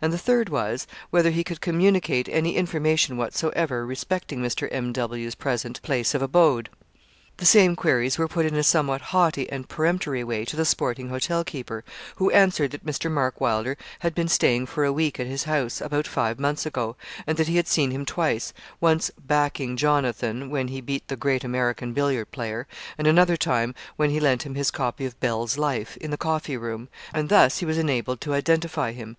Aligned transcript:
And 0.00 0.12
the 0.12 0.18
third 0.18 0.50
was, 0.50 0.86
whether 1.10 1.30
he 1.30 1.42
could 1.42 1.60
communicate 1.60 2.28
any 2.28 2.54
information 2.54 3.16
whatsoever 3.16 3.84
respecting 3.84 4.40
Mr. 4.40 4.68
M.W.'s 4.70 5.34
present 5.34 5.82
place 5.82 6.14
of 6.14 6.22
abode? 6.22 6.70
The 7.38 7.44
same 7.44 7.74
queries 7.74 8.16
were 8.16 8.28
put 8.28 8.46
in 8.46 8.54
a 8.54 8.62
somewhat 8.62 9.00
haughty 9.00 9.50
and 9.50 9.68
peremptory 9.68 10.22
way 10.22 10.44
to 10.44 10.54
the 10.54 10.64
sporting 10.64 11.08
hotel 11.08 11.42
keeper, 11.42 11.82
who 12.18 12.30
answered 12.30 12.70
that 12.70 12.86
Mr. 12.86 13.10
Mark 13.10 13.40
Wylder 13.40 13.76
had 13.98 14.14
been 14.14 14.28
staying 14.28 14.66
for 14.66 14.84
a 14.84 14.92
week 14.92 15.18
at 15.18 15.26
his 15.26 15.42
house, 15.42 15.80
about 15.80 16.06
five 16.06 16.38
months 16.38 16.64
ago; 16.64 16.94
and 17.26 17.36
that 17.36 17.48
he 17.48 17.56
had 17.56 17.66
seen 17.66 17.90
him 17.90 18.06
twice 18.06 18.52
once 18.80 19.10
'backing' 19.26 19.76
Jonathan, 19.76 20.50
when 20.50 20.68
he 20.68 20.80
beat 20.80 21.08
the 21.08 21.16
great 21.16 21.42
American 21.42 21.92
billiard 21.92 22.30
player; 22.30 22.68
and 22.96 23.08
another 23.08 23.36
time, 23.36 23.74
when 23.96 24.10
he 24.10 24.20
lent 24.20 24.44
him 24.46 24.54
his 24.54 24.70
copy 24.70 25.04
of 25.04 25.18
'Bell's 25.18 25.58
Life,' 25.58 25.96
in 25.96 26.12
the 26.12 26.16
coffee 26.16 26.56
room; 26.56 26.88
and 27.12 27.28
thus 27.28 27.58
he 27.58 27.66
was 27.66 27.76
enabled 27.76 28.20
to 28.20 28.34
identify 28.34 28.92
him. 28.92 29.12